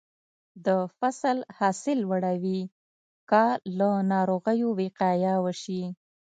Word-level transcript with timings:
د 0.65 0.67
فصل 0.97 1.37
حاصل 1.57 1.97
لوړوي 2.05 2.61
که 3.29 3.43
له 3.77 3.89
ناروغیو 4.13 4.69
وقایه 4.79 5.33
وشي. 5.45 5.83